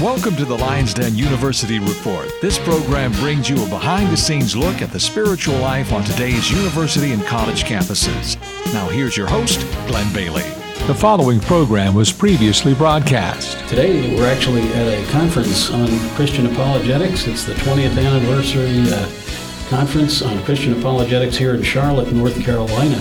[0.00, 2.30] Welcome to the Lion's Den University Report.
[2.40, 6.52] This program brings you a behind the scenes look at the spiritual life on today's
[6.52, 8.36] university and college campuses.
[8.72, 9.58] Now, here's your host,
[9.88, 10.44] Glenn Bailey.
[10.86, 13.58] The following program was previously broadcast.
[13.68, 17.26] Today, we're actually at a conference on Christian apologetics.
[17.26, 23.00] It's the 20th anniversary uh, conference on Christian apologetics here in Charlotte, North Carolina,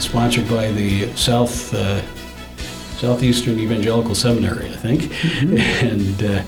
[0.00, 1.74] sponsored by the South.
[1.74, 2.00] Uh,
[2.98, 5.56] Southeastern Evangelical Seminary, I think, mm-hmm.
[5.86, 6.42] and uh,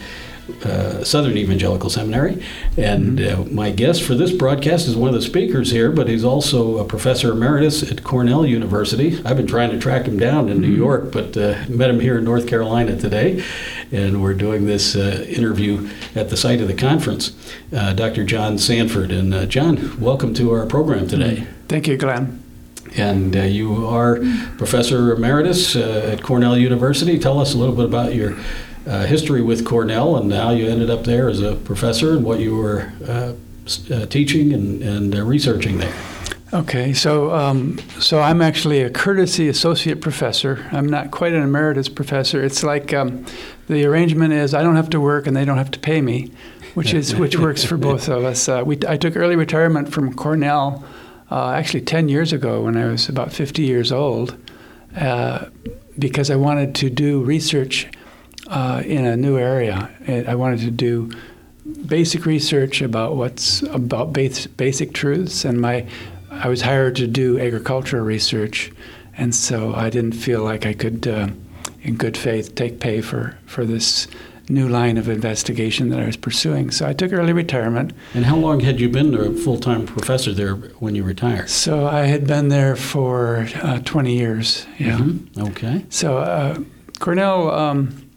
[0.69, 2.43] uh, Southern Evangelical Seminary.
[2.77, 3.43] And mm-hmm.
[3.43, 6.79] uh, my guest for this broadcast is one of the speakers here, but he's also
[6.79, 9.23] a professor emeritus at Cornell University.
[9.25, 10.63] I've been trying to track him down in mm-hmm.
[10.63, 13.45] New York, but uh, met him here in North Carolina today.
[13.93, 17.33] And we're doing this uh, interview at the site of the conference.
[17.73, 18.25] Uh, Dr.
[18.25, 19.13] John Sanford.
[19.13, 21.47] And John, welcome to our program today.
[21.69, 22.40] Thank you, Glenn
[22.97, 24.17] and uh, you are
[24.57, 27.19] professor emeritus uh, at Cornell University.
[27.19, 28.37] Tell us a little bit about your
[28.87, 32.41] uh, history with Cornell and how you ended up there as a professor and what
[32.41, 33.35] you were uh,
[33.93, 35.95] uh, teaching and, and uh, researching there.
[36.53, 40.69] Okay, so um, so I'm actually a courtesy associate professor.
[40.73, 42.43] I'm not quite an emeritus professor.
[42.43, 43.25] It's like um,
[43.69, 46.33] the arrangement is I don't have to work and they don't have to pay me,
[46.75, 48.49] which is which works for both of us.
[48.67, 50.85] we I took early retirement from Cornell
[51.31, 54.37] uh, actually 10 years ago when I was about 50 years old,
[54.97, 55.47] uh,
[55.99, 57.89] because I wanted to do research
[58.49, 59.91] uh, in a new area.
[60.27, 61.11] I wanted to do
[61.87, 65.87] basic research about what's about base, basic truths, and my
[66.31, 68.73] I was hired to do agricultural research,
[69.17, 71.29] and so I didn't feel like I could, uh,
[71.83, 74.09] in good faith, take pay for for this
[74.51, 76.71] new line of investigation that I was pursuing.
[76.71, 77.93] So I took early retirement.
[78.15, 81.49] And how long had you been a full time professor there when you retired?
[81.51, 84.67] So I had been there for uh, 20 years.
[84.79, 84.99] Yeah.
[84.99, 85.43] Mm-hmm.
[85.49, 85.85] Okay.
[85.89, 86.59] So uh,
[86.99, 88.11] Cornell um,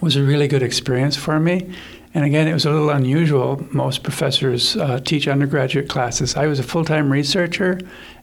[0.00, 1.74] was a really good experience for me.
[2.14, 3.64] And again, it was a little unusual.
[3.70, 6.36] Most professors uh, teach undergraduate classes.
[6.36, 7.78] I was a full time researcher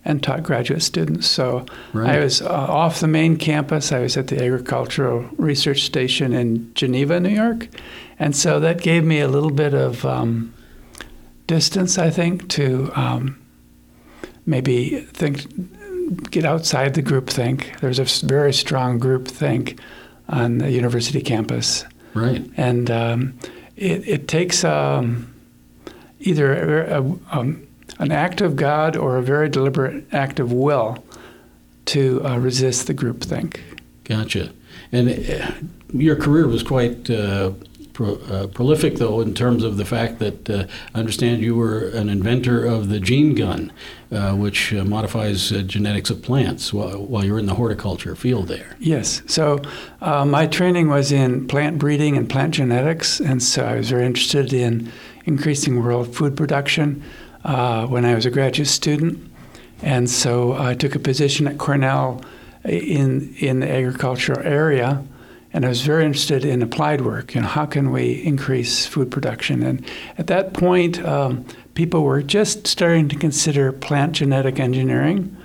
[0.06, 1.28] and taught graduate students.
[1.28, 2.16] So right.
[2.16, 3.92] I was uh, off the main campus.
[3.92, 7.68] I was at the Agricultural Research Station in Geneva, New York.
[8.20, 10.54] And so that gave me a little bit of um,
[11.48, 13.42] distance, I think, to um,
[14.46, 17.74] maybe think, get outside the group think.
[17.82, 19.80] There's a very strong group think
[20.30, 21.84] on the university campus.
[22.14, 22.50] Right.
[22.56, 23.40] And um,
[23.76, 25.34] it, it, takes um,
[26.20, 27.68] either a, a, um,
[28.00, 31.04] an act of God or a very deliberate act of will
[31.86, 33.60] to uh, resist the groupthink.
[34.04, 34.52] Gotcha.
[34.92, 35.52] And uh,
[35.94, 37.52] your career was quite uh,
[37.94, 41.90] pro, uh, prolific, though, in terms of the fact that uh, I understand you were
[41.90, 43.72] an inventor of the gene gun,
[44.12, 48.76] uh, which modifies genetics of plants while, while, you're in the horticulture field there.
[48.80, 49.22] Yes.
[49.28, 49.62] So
[50.02, 54.54] my training was in plant breeding and plant genetics, and so I was very interested
[54.54, 54.92] in
[55.26, 57.04] increasing world food production
[57.46, 59.32] uh, when I was a graduate student.
[59.82, 62.22] And so I took a position at Cornell
[62.64, 65.04] in, in the agricultural area.
[65.54, 67.36] And I was very interested in applied work.
[67.36, 69.64] You know, how can we increase food production?
[69.64, 69.86] And
[70.18, 71.46] at that point, um,
[71.76, 75.38] people were just starting to consider plant genetic engineering.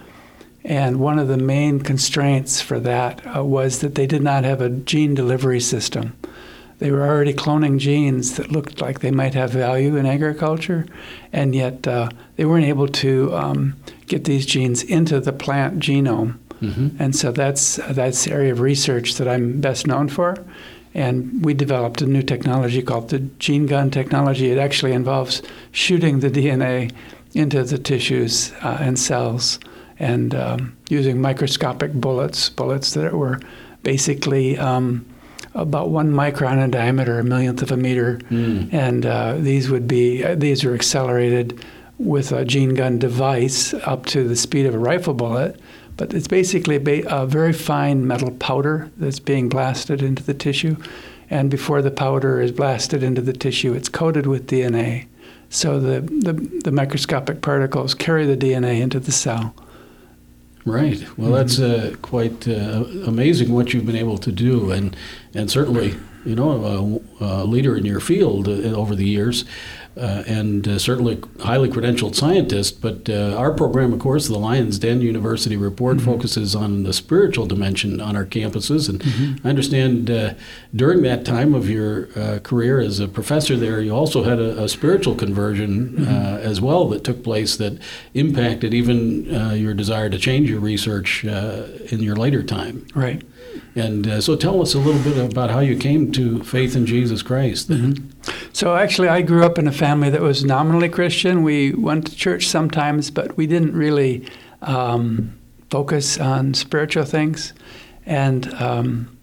[0.65, 4.61] And one of the main constraints for that uh, was that they did not have
[4.61, 6.17] a gene delivery system.
[6.81, 10.87] They were already cloning genes that looked like they might have value in agriculture,
[11.31, 13.77] and yet uh, they weren't able to um,
[14.07, 16.39] get these genes into the plant genome.
[16.63, 16.97] Mm-hmm.
[16.99, 20.43] And so that's that's the area of research that I'm best known for.
[20.95, 24.51] And we developed a new technology called the gene gun technology.
[24.51, 25.43] It actually involves
[25.73, 26.93] shooting the DNA
[27.35, 29.61] into the tissues uh, and cells
[29.99, 33.39] and um, using microscopic bullets, bullets that were
[33.83, 35.05] basically um,
[35.55, 38.73] about one micron in diameter, a millionth of a meter, mm.
[38.73, 41.65] and uh, these would be uh, these are accelerated
[41.99, 45.61] with a gene gun device up to the speed of a rifle bullet.
[45.97, 50.33] But it's basically a, ba- a very fine metal powder that's being blasted into the
[50.33, 50.77] tissue,
[51.29, 55.07] and before the powder is blasted into the tissue, it's coated with DNA.
[55.51, 56.33] So the, the,
[56.65, 59.55] the microscopic particles carry the DNA into the cell.
[60.65, 61.01] Right.
[61.17, 61.33] Well, mm-hmm.
[61.33, 64.95] that's uh, quite uh, amazing what you've been able to do, and
[65.35, 69.45] and certainly, you know, a, a leader in your field uh, over the years
[70.01, 72.81] uh, and uh, certainly highly credentialed scientist.
[72.81, 76.07] But uh, our program, of course, the Lions Den University Report, mm-hmm.
[76.07, 78.89] focuses on the spiritual dimension on our campuses.
[78.89, 79.47] And mm-hmm.
[79.47, 80.35] I understand uh,
[80.75, 84.65] during that time of your uh, career as a professor there, you also had a,
[84.65, 86.49] a spiritual conversion uh, mm-hmm.
[86.49, 87.79] as well that took place that
[88.15, 89.25] impacted even
[89.57, 92.87] your desire to change your research in your later time.
[92.95, 93.23] Right.
[93.75, 96.87] And uh, so tell us a little bit about how you came to faith in
[96.87, 97.71] Jesus Christ.
[97.71, 98.09] Mm-hmm.
[98.53, 101.43] So actually, I grew up in a family that was nominally Christian.
[101.43, 104.29] We went to church sometimes, but we didn't really
[104.63, 105.39] um,
[105.71, 107.53] focus on spiritual things.
[108.07, 109.17] And um,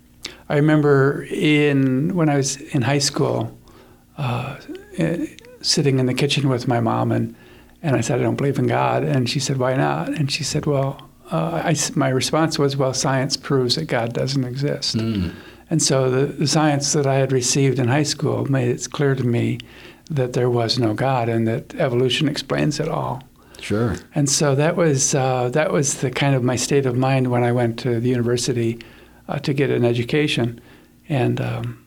[0.50, 3.58] I remember in when I was in high school,
[4.18, 4.60] uh,
[4.98, 5.28] eh,
[5.62, 7.36] sitting in the kitchen with my mom, and
[7.84, 10.10] and I said I don't believe in God, and she said why not?
[10.10, 14.44] And she said, well, uh, I, my response was, well, science proves that God doesn't
[14.44, 14.98] exist.
[14.98, 15.34] Mm.
[15.70, 19.16] And so the, the science that I had received in high school made it clear
[19.16, 19.60] to me
[20.10, 23.22] that there was no God and that evolution explains it all.
[23.60, 23.96] Sure.
[24.16, 27.44] And so that was uh, that was the kind of my state of mind when
[27.44, 28.80] I went to the university
[29.28, 30.62] uh, to get an education,
[31.10, 31.86] and um,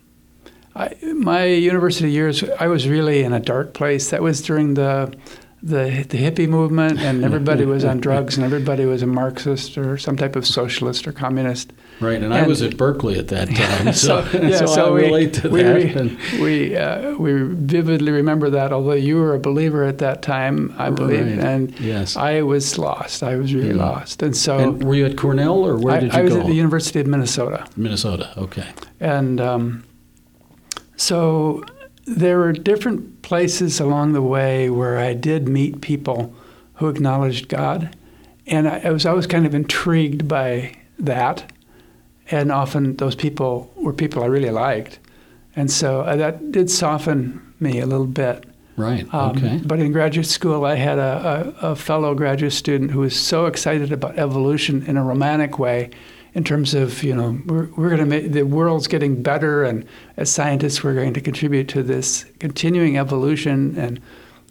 [0.74, 4.10] I, my university years I was really in a dark place.
[4.10, 5.14] That was during the
[5.62, 9.98] the, the hippie movement, and everybody was on drugs, and everybody was a Marxist or
[9.98, 11.72] some type of socialist or communist.
[12.00, 14.86] Right, and, and I was at Berkeley at that time, so, so, yeah, so, so
[14.86, 16.10] I we, relate to we, that.
[16.32, 18.72] We we, uh, we vividly remember that.
[18.72, 21.38] Although you were a believer at that time, I believe, Right.
[21.44, 22.16] and Yes.
[22.16, 23.22] I was lost.
[23.22, 23.78] I was really Mhm.
[23.78, 26.18] lost, and so and were you at Cornell or where I, did you go?
[26.18, 26.40] I was go?
[26.40, 28.30] at the University of Minnesota, Minnesota.
[28.38, 28.66] Okay.
[28.98, 29.84] and um,
[30.96, 31.62] so
[32.10, 36.34] there were different places along the way where I did meet people
[36.74, 37.96] who acknowledged God,
[38.46, 41.52] and I, I was always kind of intrigued by that.
[42.32, 44.98] And often those people were people I really liked,
[45.56, 48.44] and so uh, that did soften me a little bit.
[48.76, 49.12] Right.
[49.12, 49.60] Um, okay.
[49.64, 53.46] But in graduate school, I had a, a, a fellow graduate student who was so
[53.46, 55.90] excited about evolution in a romantic way,
[56.34, 59.84] in terms of you know we're, we're going to make the world's getting better, and
[60.16, 64.00] as scientists, we're going to contribute to this continuing evolution, and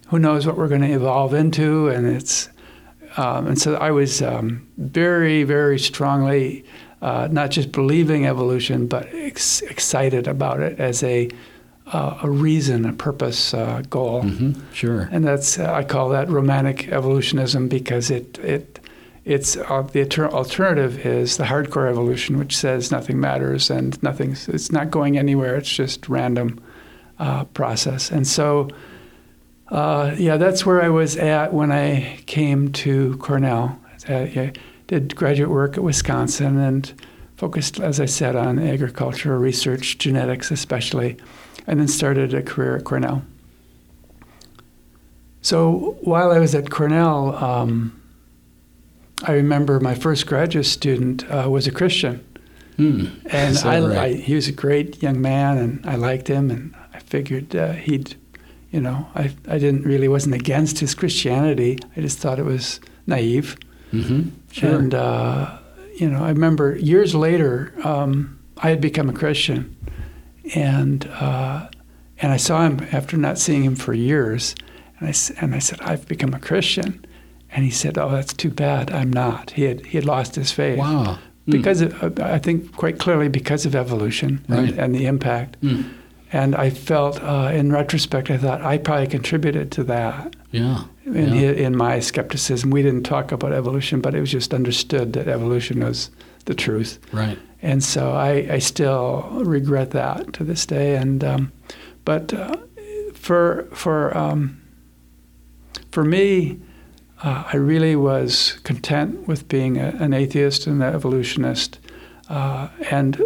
[0.08, 2.48] who knows what we're going to evolve into, and it's
[3.16, 6.64] um, and so I was um, very very strongly
[7.02, 11.30] uh, not just believing evolution, but ex- excited about it as a
[11.86, 14.22] uh, a reason, a purpose, uh, goal.
[14.22, 15.08] hmm Sure.
[15.10, 18.78] And that's uh, I call that romantic evolutionism because it it
[19.24, 24.48] it's uh, the alter- alternative is the hardcore evolution, which says nothing matters and nothing's
[24.48, 25.56] it's not going anywhere.
[25.56, 26.60] It's just random
[27.18, 28.10] uh, process.
[28.10, 28.68] And so,
[29.68, 33.78] uh, yeah, that's where I was at when I came to Cornell.
[34.08, 34.52] I
[34.86, 36.92] did graduate work at Wisconsin and
[37.36, 41.18] focused, as I said, on agricultural research, genetics especially,
[41.66, 43.22] and then started a career at Cornell.
[45.42, 47.99] So while I was at Cornell, um,
[49.24, 52.24] I remember my first graduate student uh, was a Christian,
[52.76, 53.06] Hmm.
[53.26, 53.98] and I, right?
[53.98, 57.72] I, he was a great young man, and I liked him, and I figured uh,
[57.72, 58.16] he'd,
[58.70, 61.78] you know, I, I didn't really wasn't against his Christianity.
[61.96, 63.56] I just thought it was naive,
[63.90, 64.78] hmm Sure.
[64.78, 65.58] and uh,
[65.98, 69.76] you know, I remember years later, um, I had become a Christian,
[70.54, 71.68] and uh,
[72.22, 74.54] and I saw him after not seeing him for years,
[74.98, 75.14] and I
[75.44, 77.04] and I said, I've become a Christian,
[77.52, 78.90] and he said, Oh, that's too bad.
[78.90, 79.50] I'm not.
[79.52, 81.18] He had he had lost his faith wow.
[81.46, 81.50] Hmm.
[81.50, 84.78] because of, I think quite clearly because of evolution and, Right.
[84.78, 85.56] and the impact.
[85.60, 85.82] Hmm.
[86.32, 90.84] And I felt, uh, in retrospect, I thought I probably contributed to that Yeah.
[91.04, 91.50] in, yeah.
[91.50, 92.70] in my skepticism.
[92.70, 96.08] We didn't talk about evolution, but it was just understood that evolution was
[96.44, 97.00] the truth.
[97.12, 97.36] Right.
[97.62, 100.94] And so I, I still regret that to this day.
[100.96, 101.52] And um,
[102.04, 102.56] but uh,
[103.12, 104.60] for for um,
[105.90, 106.58] for me,
[107.22, 111.78] uh, I really was content with being a, an atheist and an evolutionist.
[112.28, 113.22] Uh, and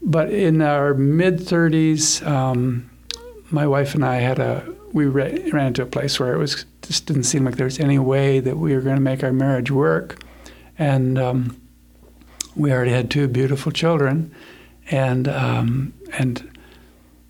[0.00, 2.88] but in our mid 30s, um,
[3.50, 6.64] my wife and I had a we ra- ran into a place where it was
[6.82, 9.32] just didn't seem like there was any way that we were going to make our
[9.32, 10.22] marriage work,
[10.78, 11.60] and um,
[12.56, 14.34] we already had two beautiful children,
[14.90, 16.58] and um, and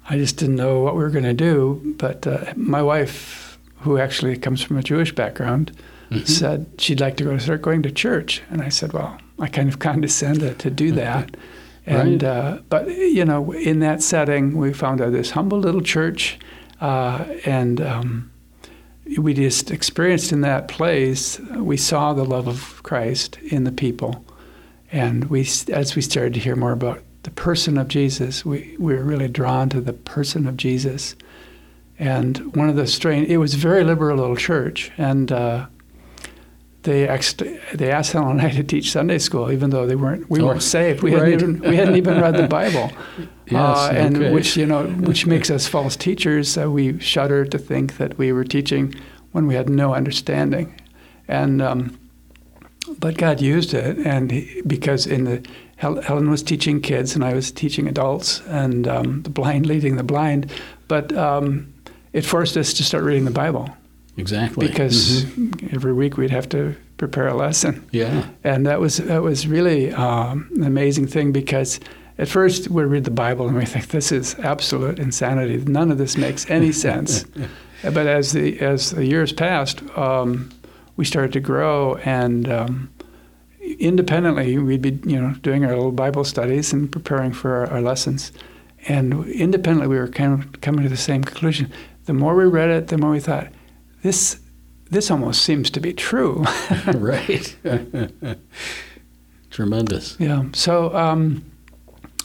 [0.09, 1.95] I just didn't know what we were going to do.
[1.99, 3.48] But uh, my wife,
[3.81, 5.73] who actually comes from a Jewish background,
[6.11, 6.27] Mhm.
[6.27, 9.69] said she'd like to go start going to church, and I said, well, I kind
[9.69, 11.37] of condescended to do that.
[11.87, 12.31] And Right.
[12.31, 16.39] uh, but you know, in that setting, we found out this humble little church,
[16.81, 18.31] uh, and um,
[19.19, 21.41] we just experienced in that place.
[21.57, 24.25] We saw the love of Christ in the people,
[24.93, 28.95] and we, as we started to hear more about the person of Jesus, we, we
[28.95, 31.15] were really drawn to the person of Jesus.
[31.99, 35.67] And one of the strange, it was a very liberal little church, and uh,
[36.85, 37.43] they asked,
[37.75, 40.47] they asked Helen and I to teach Sunday school, even though they weren't, we Oh,
[40.47, 41.03] weren't saved.
[41.03, 41.33] We right.
[41.33, 42.93] hadn't even we hadn't even read the Bible,
[43.47, 44.33] Yes, uh, and okay.
[44.33, 46.57] which you know, which makes us false teachers.
[46.57, 48.95] Uh, we shudder to think that we were teaching
[49.33, 50.81] when we had no understanding,
[51.27, 51.99] and um,
[53.01, 55.45] but God used it, and he, because in the
[55.79, 60.03] Helen was teaching kids, and I was teaching adults, and um, the blind leading the
[60.03, 60.51] blind.
[60.89, 61.73] But um,
[62.13, 63.71] it forced us to start reading the Bible.
[64.17, 64.67] Exactly.
[64.67, 65.75] Because mm-hmm.
[65.75, 67.89] every week we'd have to prepare a lesson.
[67.93, 68.29] Yeah.
[68.45, 71.79] And that was that was really um, an amazing thing because
[72.19, 75.57] at first we read the Bible and we think this is absolute insanity.
[75.59, 77.25] None of this makes any sense.
[77.83, 80.51] but as the as the years passed, um,
[80.97, 82.91] we started to grow and um,
[83.61, 87.81] independently we'd be you know doing our little Bible studies and preparing for our, our
[87.81, 88.33] lessons.
[88.89, 91.73] And independently we were kind of coming to the same conclusion.
[92.09, 93.49] The more we read it, the more we thought,
[94.01, 94.41] this
[94.89, 96.43] this almost seems to be true.
[96.95, 97.55] right.
[99.51, 100.17] Tremendous.
[100.19, 100.45] Yeah.
[100.55, 101.45] So um,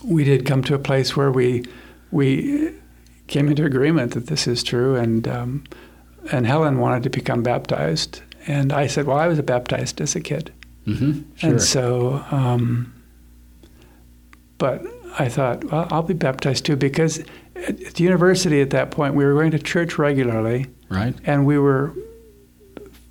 [0.01, 1.65] we did come to a place where we
[2.11, 2.73] we
[3.27, 5.65] came into agreement that this is true, and um,
[6.31, 10.21] and Helen wanted to become baptized, and I said, well, I was baptized as a
[10.21, 10.53] kid,
[10.87, 11.23] mm-hmm.
[11.35, 11.49] sure.
[11.49, 12.23] and so.
[12.31, 12.93] Um,
[14.57, 14.81] but
[15.19, 17.21] I thought, well, I'll be baptized too because
[17.55, 21.15] at the university at that point we were going to church regularly, right?
[21.25, 21.93] And we were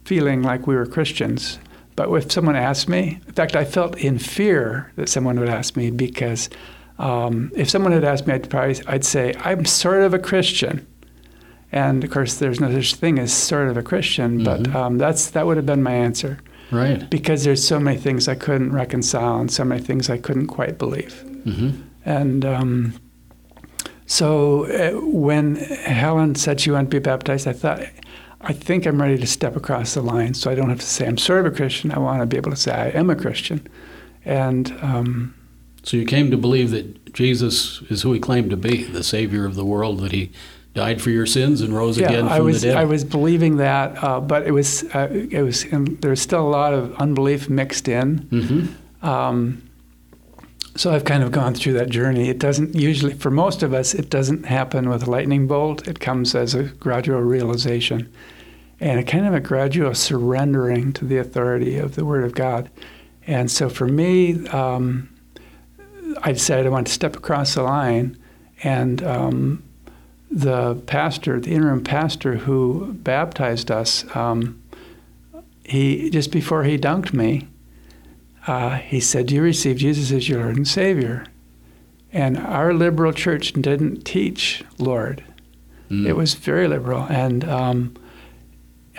[0.05, 1.59] feeling like we were Christians.
[1.95, 5.77] But if someone asked me, in fact, I felt in fear that someone would ask
[5.77, 6.49] me because
[6.99, 10.87] um, if someone had asked me, I'd probably I'd say I'm sort of a Christian,
[11.71, 14.63] and of course, there's no such thing as sort of a Christian, mm-hmm.
[14.65, 16.39] but um, that's that would have been my answer,
[16.71, 17.09] right?
[17.11, 20.79] Because there's so many things I couldn't reconcile, and so many things I couldn't quite
[20.79, 21.83] believe, mm-hmm.
[22.05, 22.45] and.
[22.45, 22.95] Um,
[24.07, 27.81] so uh, when Helen said she wanted to be baptized, I thought,
[28.41, 30.35] I think I'm ready to step across the line.
[30.35, 31.93] So I don't have to say I'm sort of a Christian.
[31.93, 33.67] I want to be able to say I am a Christian.
[34.25, 35.35] And um,
[35.83, 39.45] so you came to believe that Jesus is who he claimed to be, the Savior
[39.45, 40.33] of the world, that he
[40.75, 42.77] died for your sins and rose yeah, again from I was, the dead.
[42.77, 46.49] I was believing that, uh, but it was uh, it was there was still a
[46.49, 48.21] lot of unbelief mixed in.
[48.21, 49.07] Mm-hmm.
[49.07, 49.63] Um,
[50.75, 52.29] so I've kind of gone through that journey.
[52.29, 55.87] It doesn't usually, for most of us, it doesn't happen with a lightning bolt.
[55.87, 58.11] It comes as a gradual realization
[58.81, 62.71] and a kind of a gradual surrendering to the authority of the Word of God.
[63.27, 65.09] And so for me, um,
[66.23, 68.19] I decided I wanted to step across the line,
[68.65, 69.63] and um,
[70.31, 74.61] the pastor, the interim pastor who baptized us, um,
[75.65, 77.47] he just before he dunked me,
[78.47, 81.27] uh, he said, Do you receive Jesus as your Lord and Savior?
[82.13, 85.25] And our liberal church didn't teach Lord.
[85.91, 86.07] Mm.
[86.07, 87.07] It was very liberal.
[87.09, 87.97] And um,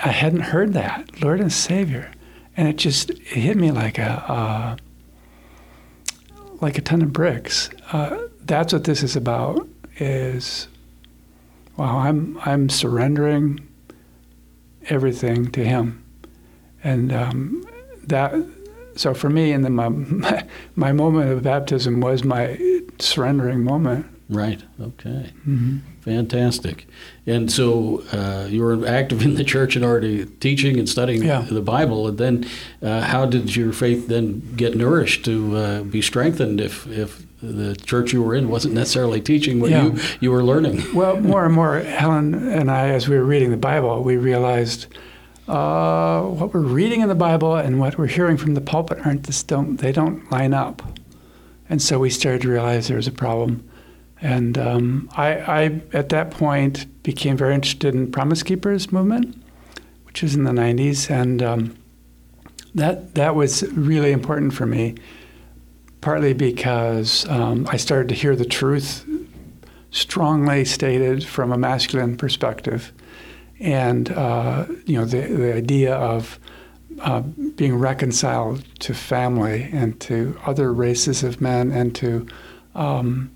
[0.04, 2.12] I hadn't heard that, Lord and Savior.
[2.56, 4.76] And it just it hit me like a, uh,
[6.62, 7.70] like a ton of bricks.
[7.92, 10.68] Uh, that's what this is about is,
[11.78, 13.68] wow, I'm, I'm surrendering
[14.86, 16.04] everything to Him.
[16.84, 17.66] And um,
[18.04, 18.34] that
[18.96, 19.90] so for me, and then my,
[20.76, 24.06] my, moment of baptism was my surrendering moment.
[24.30, 24.64] Right.
[24.80, 25.32] Okay.
[25.48, 25.78] Mm-hmm.
[26.02, 26.88] Fantastic.
[27.28, 31.42] And so uh, you were active in the church and already teaching and studying yeah.
[31.42, 32.08] the Bible.
[32.08, 32.46] And then,
[32.82, 37.76] uh, how did your faith then get nourished to uh, be strengthened if if the
[37.76, 39.84] church you were in wasn't necessarily teaching what yeah.
[39.84, 40.82] you you were learning?
[40.94, 44.88] Well, more and more, Helen and I, as we were reading the Bible, we realized
[45.48, 49.24] uh, what we're reading in the Bible and what we're hearing from the pulpit aren't
[49.24, 50.82] this don't they don't line up,
[51.70, 53.68] and so we started to realize there was a problem,
[54.22, 59.36] and um, I, I at that point became very interested in Promise Keepers movement,
[60.06, 61.76] which was in the '90s, and um,
[62.74, 64.96] that that was really important for me,
[66.00, 69.06] partly because um, I started to hear the truth
[69.92, 72.94] strongly stated from a masculine perspective
[73.60, 76.40] and uh, you know the the idea of
[77.02, 82.28] uh, being reconciled to family and to other races of men and to
[82.76, 83.34] um,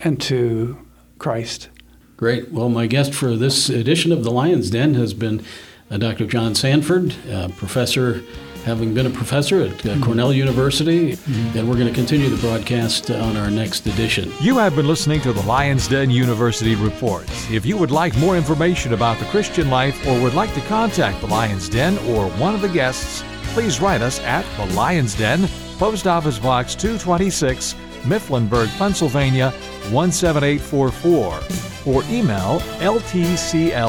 [0.00, 0.78] and to
[1.18, 1.68] Christ.
[2.16, 2.50] Great.
[2.50, 5.44] Well, my guest for this edition of the Lions Den has been
[5.90, 6.26] uh, Dr.
[6.26, 8.22] John Sanford, uh, professor
[8.66, 9.96] having been a professor at uh.
[10.04, 11.56] Cornell University, mm-hmm.
[11.56, 14.32] and we're going to continue the broadcast on our next edition.
[14.40, 17.48] You have been listening to the Lions Den University Reports.
[17.48, 21.20] If you would like more information about the Christian life or would like to contact
[21.20, 23.22] the Lions Den or one of the guests,
[23.54, 29.52] please write us at the Lions Den, Post Office Box 226, Mifflinburg, Pennsylvania
[29.92, 31.40] 17844,
[31.86, 33.80] or email ltcldur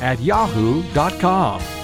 [0.00, 1.81] at yahoo.com.